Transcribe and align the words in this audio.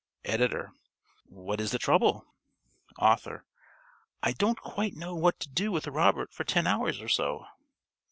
_~Editor.~ 0.33 0.71
What 1.25 1.61
is 1.61 1.69
the 1.69 1.77
trouble? 1.77 2.25
~Author.~ 2.97 3.45
_I 4.23 4.35
don't 4.35 4.59
quite 4.59 4.95
know 4.95 5.13
what 5.13 5.39
to 5.41 5.47
do 5.47 5.71
with 5.71 5.85
Robert 5.85 6.33
for 6.33 6.43
ten 6.43 6.65
hours 6.65 6.99
or 7.03 7.07
so. 7.07 7.45